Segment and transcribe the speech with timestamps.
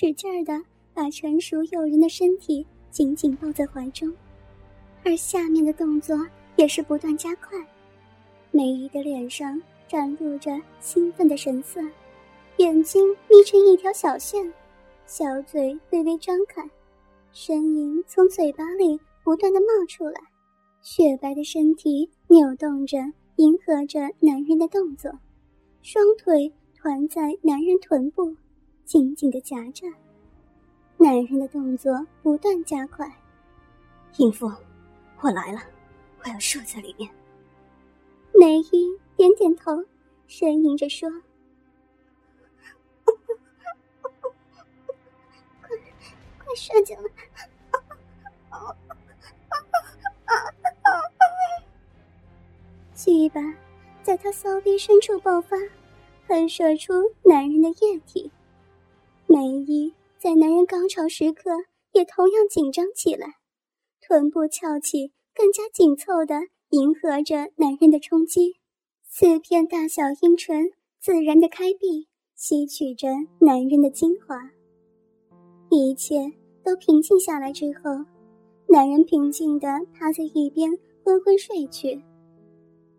[0.00, 0.52] 使劲的
[0.94, 4.14] 把成熟诱人的身体紧紧抱在怀中，
[5.04, 6.16] 而下面的动作
[6.54, 7.58] 也是不断加快。
[8.52, 11.80] 梅姨的脸上展露着兴奋的神色，
[12.58, 14.54] 眼睛眯成一条小线，
[15.04, 16.62] 小嘴微微张开，
[17.34, 20.20] 呻吟从嘴巴里不断的冒出来，
[20.80, 22.98] 雪白的身体扭动着，
[23.34, 25.10] 迎合着男人的动作，
[25.82, 28.36] 双腿团在男人臀部，
[28.88, 29.86] 紧紧的夹着。
[30.96, 33.06] 男人的动作不断加快，
[34.16, 34.50] 淫妇，
[35.20, 35.60] 我来了，
[36.24, 37.10] 我要射在里面。
[38.32, 39.84] 梅姨点点头，
[40.26, 41.06] 呻吟着说
[45.60, 45.76] ：“快，
[46.38, 47.02] 快射进来！”
[52.94, 53.40] 鸡巴
[54.02, 55.58] 在他骚逼深处爆发，
[56.26, 58.32] 喷射出男人的液体。
[59.30, 61.50] 梅姨在男人高潮时刻
[61.92, 63.34] 也同样紧张起来，
[64.00, 66.34] 臀部翘起，更加紧凑的。
[66.70, 68.56] 迎合着男人的冲击，
[69.06, 74.50] 四片大小阴唇自然的开闭，吸取着男人的精华。
[75.70, 76.32] 一切
[76.62, 78.04] 都平静下来之后，
[78.66, 80.70] 男人平静的趴在一边
[81.02, 82.02] 昏昏睡去。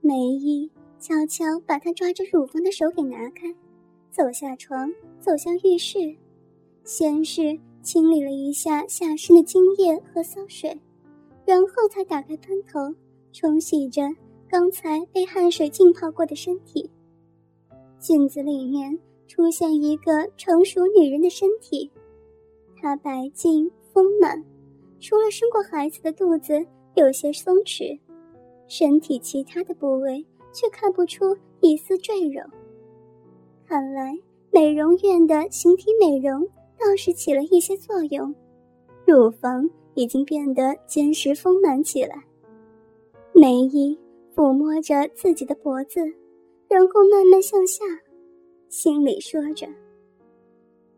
[0.01, 3.53] 梅姨悄悄把他抓着乳房的手给拿开，
[4.09, 6.15] 走下床，走向浴室，
[6.83, 10.79] 先是清理了一下下身的精液和骚水，
[11.45, 12.95] 然后才打开喷头。
[13.31, 14.01] 冲洗着
[14.49, 16.89] 刚才被汗水浸泡过的身体，
[17.99, 21.91] 镜子里面出现一个成熟女人的身体，
[22.75, 24.43] 她白净丰满，
[24.99, 26.65] 除了生过孩子的肚子
[26.95, 27.99] 有些松弛，
[28.67, 32.41] 身体其他的部位却看不出一丝赘肉。
[33.67, 34.17] 看来
[34.59, 36.45] 美容院的形体美容
[36.77, 38.35] 倒是起了一些作用，
[39.05, 42.21] 乳房已经变得坚实丰满起来。
[43.31, 43.97] 梅姨
[44.35, 46.01] 抚摸着自己的脖子，
[46.67, 47.85] 然后慢慢向下，
[48.67, 49.65] 心里说着：“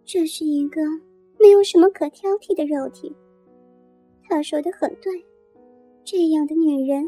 [0.06, 0.82] 这是一个
[1.40, 3.16] 没有什么可挑剔的肉体。”
[4.28, 5.24] 他说的很对，
[6.04, 7.08] 这样的女人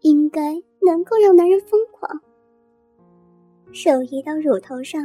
[0.00, 2.20] 应该能够让男人疯狂。
[3.70, 5.00] 手移到乳头上，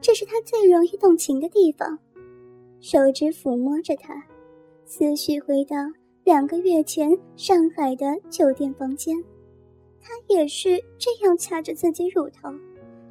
[0.00, 1.98] 这是他最容易动情的地方，
[2.80, 4.26] 手指抚摸着他，
[4.84, 5.76] 思绪回到。
[6.22, 9.16] 两个月前，上海的酒店房间，
[10.00, 12.50] 他也是这样掐着自己乳头，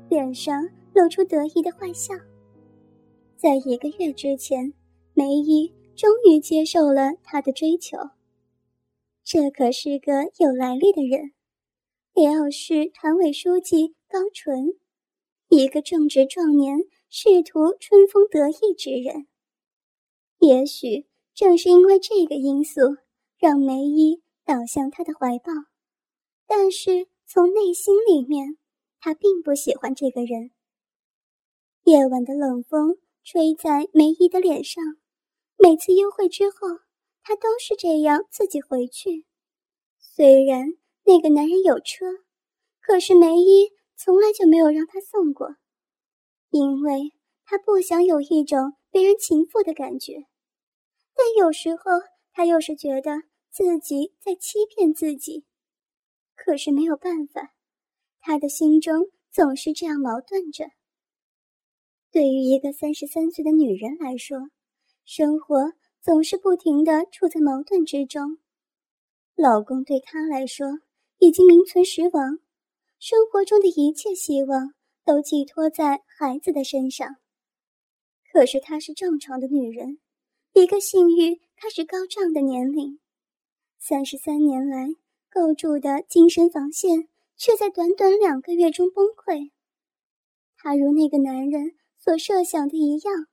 [0.09, 2.13] 脸上露出得意的坏笑。
[3.35, 4.73] 在一个月之前，
[5.13, 7.97] 梅姨终于接受了他的追求。
[9.23, 11.31] 这可是个有来历的人，
[12.13, 14.75] 廖市团委书记高纯，
[15.49, 16.79] 一个正值壮年、
[17.09, 19.27] 仕途春风得意之人。
[20.39, 21.07] 也许。
[21.35, 22.81] 正是因为这个因素，
[23.37, 25.53] 让梅姨倒向他的怀抱，
[26.45, 28.57] 但是从内心里面，
[28.99, 30.51] 他并不喜欢这个人。
[31.85, 34.83] 夜晚的冷风吹在梅姨的脸上，
[35.57, 36.67] 每次幽会之后，
[37.23, 39.25] 他都是这样自己回去。
[39.97, 40.73] 虽然
[41.05, 42.05] 那个男人有车，
[42.81, 43.69] 可是梅姨
[44.01, 45.57] 从来就没有让他送过，
[46.51, 47.11] 因为
[47.43, 50.23] 他不想有一种被人情妇的感觉。
[51.13, 51.83] 但有时候，
[52.31, 55.43] 他又是觉得自己在欺骗自己，
[56.33, 57.53] 可是没有办法，
[58.21, 60.63] 他的心中总是这样矛盾着。
[62.09, 64.37] 对于一个三十三岁的女人来说，
[65.03, 68.37] 生活总是不停的处在矛盾之中。
[69.35, 70.67] 老公对她来说
[71.17, 72.39] 已经名存实亡，
[72.99, 74.73] 生活中的一切希望
[75.05, 77.15] 都寄托在孩子的身上。
[78.31, 79.99] 可是她是正常的女人。
[80.53, 82.99] 一个性欲开始高涨的年龄，
[83.77, 84.95] 三十三年来
[85.29, 87.07] 构筑的精神防线，
[87.37, 89.51] 却在短短两个月中崩溃。
[90.57, 93.27] 她如那个男人所设想的一样，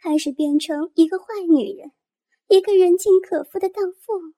[0.00, 1.92] 开始变成一个坏女人，
[2.48, 4.34] 一个人尽可夫的荡妇。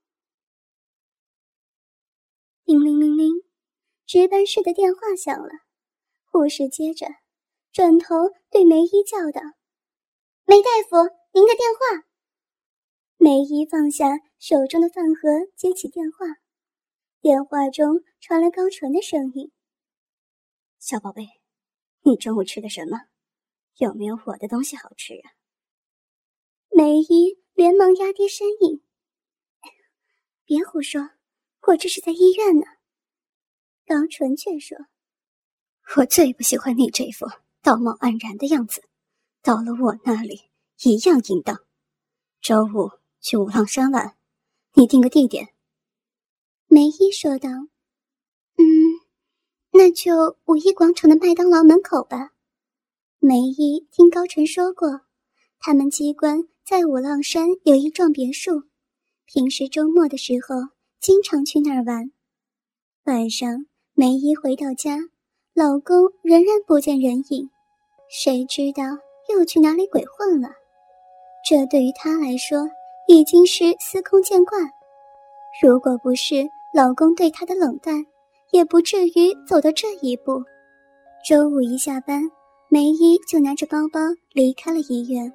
[2.64, 3.42] 铃铃铃铃，
[4.06, 5.48] 值班室的电话响了，
[6.24, 7.06] 护士接着，
[7.72, 8.14] 转头
[8.50, 9.40] 对梅姨叫道
[10.44, 10.96] ：“梅大夫，
[11.32, 12.04] 您的电话。”
[13.16, 16.26] 梅姨放下手中的饭盒，接起电话。
[17.22, 19.50] 电话中传来高纯的声音
[20.78, 21.26] ：“小宝贝，
[22.02, 22.98] 你中午吃的什么？
[23.78, 25.32] 有没有我的东西好吃啊？”
[26.68, 28.84] 梅姨连忙压低声音
[30.44, 31.12] ：“别胡说，
[31.68, 32.66] 我这是在医院呢。”
[33.86, 34.76] 高纯却说
[35.96, 37.26] ：“我最不喜欢你这副
[37.62, 38.82] 道貌岸然的样子，
[39.42, 40.50] 到了我那里
[40.82, 41.58] 一样淫荡。
[42.40, 42.90] 周五
[43.20, 44.16] 去五浪山玩，
[44.74, 45.48] 你定个地点。
[46.66, 47.48] 梅姨说道
[48.56, 48.64] ：“嗯，
[49.72, 52.32] 那就五一广场的麦当劳门口吧。”
[53.20, 55.02] 梅姨听高晨说过，
[55.58, 58.64] 他们机关在五浪山有一幢别墅，
[59.24, 60.70] 平时周末的时候
[61.00, 62.10] 经常去那儿玩。
[63.04, 63.66] 晚上，
[63.96, 64.98] 梅姨回到家，
[65.54, 67.48] 老公仍然不见人影，
[68.10, 68.82] 谁知道
[69.28, 70.48] 又去哪里鬼混了？
[71.48, 72.68] 这对于她来说
[73.06, 74.68] 已经是司空见惯。
[75.62, 76.44] 如果不是
[76.74, 78.04] 老公对她的冷淡，
[78.50, 80.42] 也不至于走到这一步。
[81.24, 82.20] 周五一下班，
[82.68, 84.00] 梅姨就拿着包包
[84.32, 85.32] 离开了医院，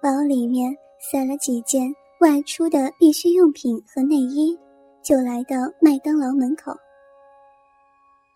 [0.00, 4.56] 包里面塞了几件外出的必需用品和内衣，
[5.02, 6.72] 就来到麦当劳门口。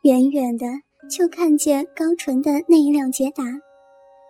[0.03, 0.67] 远远的
[1.09, 3.45] 就看见高纯的那一辆捷达，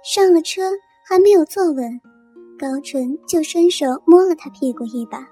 [0.04, 0.62] 上了车
[1.06, 2.00] 还没有坐稳，
[2.58, 5.26] 高纯就伸手摸了他屁股一把，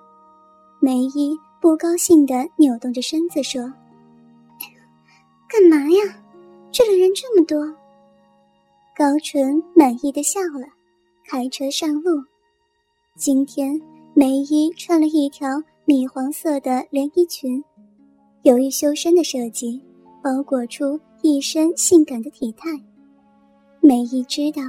[0.80, 1.38] 梅姨。
[1.62, 3.60] 不高兴的扭动着身子说
[5.46, 6.24] ：“干嘛呀？
[6.72, 7.66] 这里人这么多。”
[8.96, 10.66] 高纯满意的笑了，
[11.28, 12.24] 开车上路。
[13.14, 13.78] 今天
[14.14, 17.62] 梅姨穿了一条米黄色的连衣裙，
[18.40, 19.78] 由于修身的设计，
[20.22, 22.68] 包裹出一身性感的体态。
[23.80, 24.62] 梅姨知道，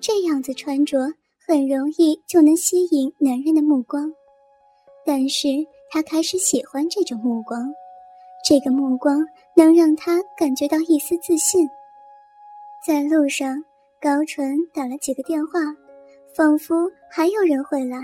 [0.00, 1.12] 这样子穿着
[1.46, 4.12] 很容易就能吸引男人的目光，
[5.04, 5.48] 但是。
[5.90, 7.72] 她开始喜欢这种目光，
[8.44, 9.24] 这个目光
[9.54, 11.68] 能让他感觉到一丝自信。
[12.84, 13.62] 在路上，
[14.00, 15.60] 高淳打了几个电话，
[16.34, 17.98] 仿佛还有人会来。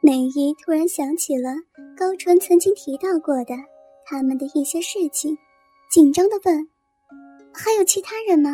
[0.00, 1.50] 梅姨突然想起了
[1.98, 3.56] 高淳曾经提到过的
[4.06, 5.36] 他们的一些事情，
[5.90, 6.68] 紧张的问
[7.52, 8.50] ：“还有其他人吗？”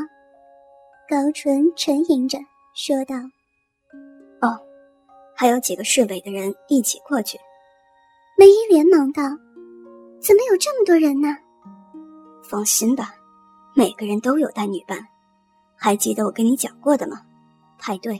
[1.07, 2.39] 高淳沉吟着
[2.75, 3.15] 说道
[4.41, 4.59] ：“哦，
[5.35, 7.39] 还有几个侍卫的人一起过去。”
[8.39, 9.23] 梅姨连忙道
[10.19, 11.29] ：“怎么有这么多人呢？”
[12.43, 13.15] 放心吧，
[13.75, 15.07] 每个人都有带女伴。
[15.77, 17.21] 还记得我跟你讲过的吗？
[17.79, 18.19] 派对。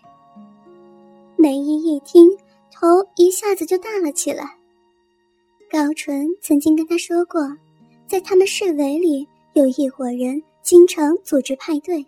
[1.39, 2.29] 梅姨一听，
[2.71, 2.87] 头
[3.17, 4.59] 一下子就大了起来。
[5.71, 7.41] 高淳曾经跟她说过，
[8.09, 12.05] 在他们市委里有一伙人经常组织派对，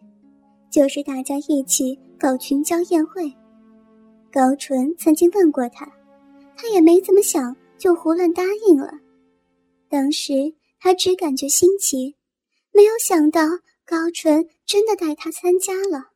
[0.71, 3.33] 就是大家一起搞群交宴会。
[4.33, 5.91] 高淳曾经问过他，
[6.56, 7.56] 他也没怎么想。
[7.79, 8.91] 就胡乱答应了。
[9.89, 10.33] 当时
[10.81, 12.17] 他只感觉新奇，
[12.73, 13.43] 没有想到
[13.87, 16.06] 高淳真的带他参加了。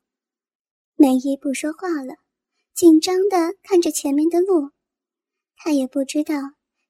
[0.97, 2.17] 梅姨不说话了，
[2.75, 4.71] 紧张的看着前面的路。
[5.57, 6.35] 他也不知道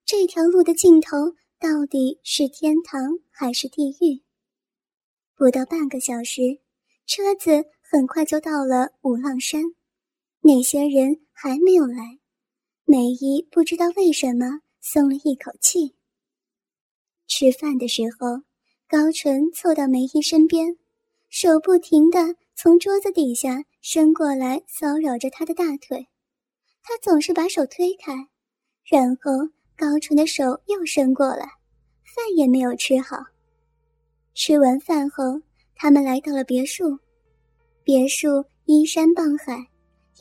[0.06, 4.24] 这条路的尽头到底是天堂还是地狱。
[5.36, 6.58] 不到半个小时，
[7.06, 9.62] 车子很快就到了五浪山，
[10.40, 12.18] 那些人还没有来。
[12.84, 15.94] 梅姨不知道为什么松了一口气。
[17.28, 18.42] 吃饭的时候，
[18.88, 20.76] 高纯凑到梅姨身边，
[21.28, 26.08] 手不停地从桌子底下伸过来，骚扰着她的大腿。
[26.82, 28.12] 她总是把手推开，
[28.84, 29.30] 然后
[29.82, 31.44] 高纯的手又伸过来，
[32.04, 33.16] 饭也没有吃好。
[34.32, 35.40] 吃完饭后，
[35.74, 36.96] 他们来到了别墅。
[37.82, 39.66] 别墅依山傍海，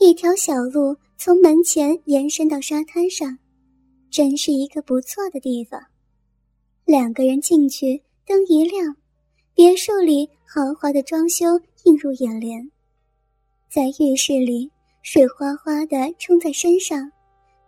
[0.00, 0.96] 一条小路。
[1.16, 3.38] 从门前延伸到沙滩上，
[4.10, 5.80] 真是一个不错的地方。
[6.84, 8.96] 两个人进去，灯一亮，
[9.54, 11.46] 别墅里豪华的装修
[11.84, 12.68] 映入眼帘。
[13.70, 14.68] 在浴室里，
[15.02, 17.12] 水哗哗的冲在身上，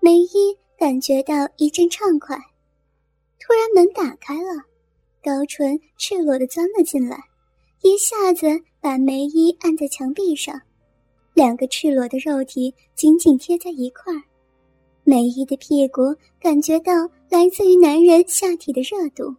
[0.00, 2.36] 梅姨感觉到一阵畅快。
[3.38, 4.64] 突然门打开了，
[5.22, 7.18] 高纯赤裸的钻了进来，
[7.82, 8.46] 一下子
[8.80, 10.60] 把梅姨按在墙壁上。
[11.34, 14.22] 两个赤裸的肉体紧紧贴在一块儿，
[15.02, 16.92] 梅姨的屁股感觉到
[17.28, 19.34] 来自于男人下体的热度，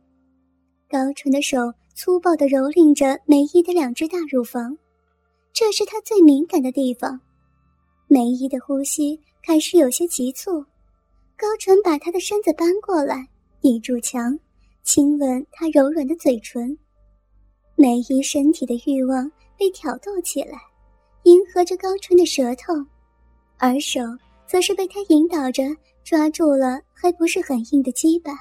[0.90, 1.58] 高纯的手
[1.96, 4.78] 粗暴地蹂躏着梅姨的两只大乳房，
[5.54, 7.20] 这是她最敏感的地方。
[8.08, 10.64] 梅姨的呼吸开始有些急促，
[11.38, 13.28] 高纯把他的身子搬过来，
[13.62, 14.38] 倚住墙，
[14.84, 16.78] 亲吻他柔软的嘴唇，
[17.76, 20.58] 梅姨身体的欲望被挑逗起来。
[21.24, 22.74] 迎合着高纯的舌头，
[23.58, 24.00] 而手
[24.46, 25.64] 则是被他引导着
[26.04, 28.32] 抓住了还不是很硬的鸡巴。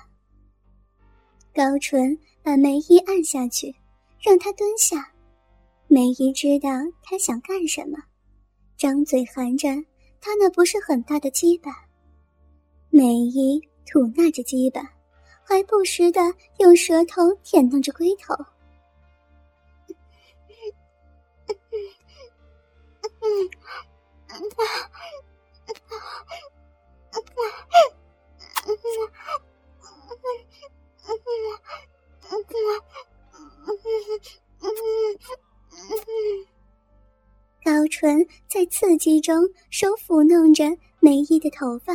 [1.54, 3.74] 高纯把梅姨按下去，
[4.20, 5.10] 让他蹲下。
[5.88, 6.68] 梅姨知道
[7.02, 7.98] 他想干什么，
[8.76, 9.68] 张嘴含着
[10.20, 11.72] 他那不是很大的鸡巴。
[12.96, 14.80] 梅姨吐纳着鸡巴，
[15.42, 16.20] 还不时的
[16.58, 18.32] 用舌头舔弄着龟头。
[37.64, 40.64] 高纯在刺激中手抚弄着
[41.00, 41.92] 梅姨的头发，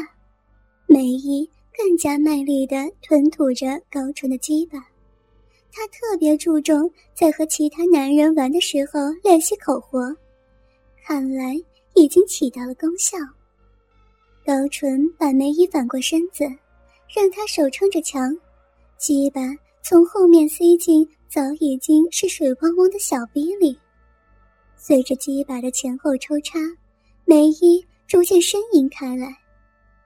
[0.91, 4.79] 梅姨更加卖力的吞吐着高纯的鸡巴。
[5.71, 10.11] 她特别注重在和其他男人玩的时候练习口活，
[11.05, 11.55] 看来
[11.93, 13.19] 已经起到了功效。
[14.43, 16.43] 高纯把梅姨反过身子，
[17.15, 18.35] 让她手撑着墙，
[18.97, 19.41] 鸡巴
[19.83, 23.77] 从后面塞进早已经是水汪汪的小逼里。
[24.75, 26.57] 随着鸡巴的前后抽插，
[27.25, 29.37] 梅姨逐渐呻吟开来，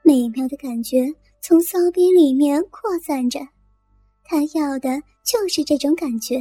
[0.03, 3.39] 美妙的感觉从骚逼里面扩散着。
[4.23, 6.39] 她要的就是这种感觉，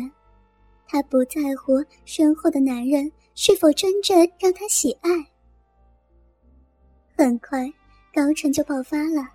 [0.86, 5.10] 她不在乎身后的男人是否真正让她喜爱。
[7.16, 7.72] 很快。
[8.14, 9.26] 高淳就爆发了，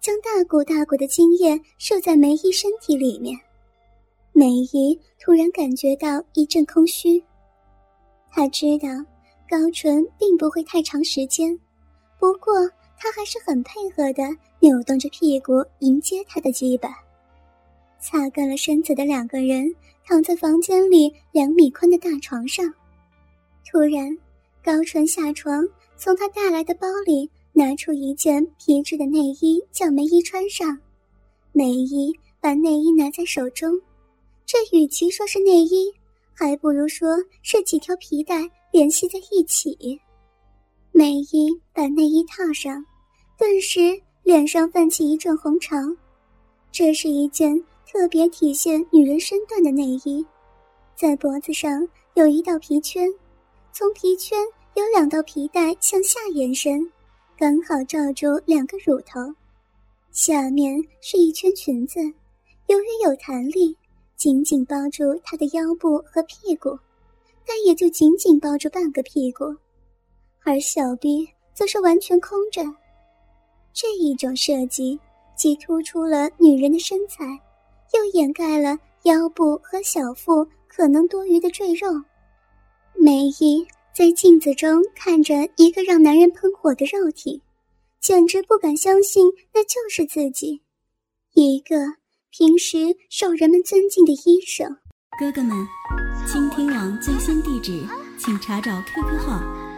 [0.00, 3.38] 将大股大股的精液射在梅姨身体里面。
[4.32, 7.22] 梅姨突然感觉到一阵空虚，
[8.32, 8.88] 她知道
[9.48, 11.56] 高淳并不会太长时间，
[12.18, 12.52] 不过
[12.98, 14.22] 他还是很配合的
[14.60, 16.90] 扭动着屁股迎接他的羁绊。
[18.00, 19.74] 擦干了身子的两个人
[20.04, 22.72] 躺在房间里两米宽的大床上，
[23.64, 24.16] 突然，
[24.62, 27.30] 高淳下床，从他带来的包里。
[27.58, 30.78] 拿出一件皮质的内衣，叫梅姨穿上。
[31.52, 33.80] 梅姨把内衣拿在手中，
[34.44, 35.90] 这与其说是内衣，
[36.34, 39.98] 还不如说是几条皮带联系在一起。
[40.98, 42.82] 梅姨把内衣套上，
[43.36, 45.76] 顿时脸上泛起一阵红潮。
[46.72, 50.24] 这是一件特别体现女人身段的内衣，
[50.94, 53.12] 在脖子上有一道皮圈，
[53.74, 54.38] 从皮圈
[54.72, 56.90] 有两道皮带向下延伸。
[57.36, 59.20] 刚好罩住两个乳头，
[60.12, 62.00] 下面是一圈裙子，
[62.68, 63.76] 由于有弹力，
[64.16, 66.78] 紧紧包住她的腰部和屁股，
[67.46, 69.54] 但也就紧紧包住半个屁股，
[70.46, 72.62] 而小臂则是完全空着。
[73.74, 74.98] 这一种设计
[75.36, 77.24] 既突出了女人的身材，
[77.92, 81.88] 又掩盖了腰部和小腹可能多余的赘肉。
[82.94, 83.66] 梅姨。
[83.96, 87.40] 在镜子中看着一个让男人喷火的肉体，
[87.98, 89.24] 简直不敢相信
[89.54, 90.60] 那就是自己，
[91.32, 91.76] 一个
[92.28, 94.76] 平时受人们尊敬的医生。
[95.18, 95.56] 哥哥们，
[96.30, 97.86] 倾听网最新地址，
[98.18, 99.40] 请查找 QQ 号